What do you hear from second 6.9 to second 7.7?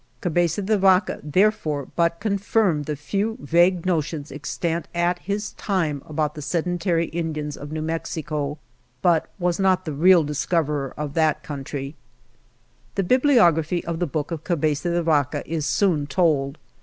Indians